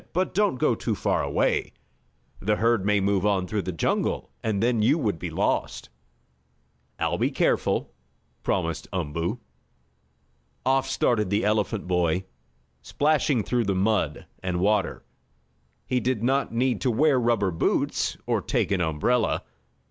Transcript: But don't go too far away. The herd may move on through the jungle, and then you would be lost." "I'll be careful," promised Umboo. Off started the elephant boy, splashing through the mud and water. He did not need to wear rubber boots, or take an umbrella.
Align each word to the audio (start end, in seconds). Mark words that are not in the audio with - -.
But 0.13 0.33
don't 0.33 0.55
go 0.55 0.73
too 0.73 0.95
far 0.95 1.21
away. 1.21 1.73
The 2.39 2.55
herd 2.55 2.83
may 2.87 2.99
move 2.99 3.23
on 3.23 3.45
through 3.45 3.61
the 3.61 3.71
jungle, 3.71 4.31
and 4.41 4.59
then 4.63 4.81
you 4.81 4.97
would 4.97 5.19
be 5.19 5.29
lost." 5.29 5.89
"I'll 6.97 7.19
be 7.19 7.29
careful," 7.29 7.93
promised 8.41 8.87
Umboo. 8.91 9.37
Off 10.65 10.89
started 10.89 11.29
the 11.29 11.45
elephant 11.45 11.85
boy, 11.87 12.23
splashing 12.81 13.43
through 13.43 13.65
the 13.65 13.75
mud 13.75 14.25
and 14.41 14.59
water. 14.59 15.03
He 15.85 15.99
did 15.99 16.23
not 16.23 16.51
need 16.51 16.81
to 16.81 16.89
wear 16.89 17.19
rubber 17.19 17.51
boots, 17.51 18.17
or 18.25 18.41
take 18.41 18.71
an 18.71 18.81
umbrella. 18.81 19.43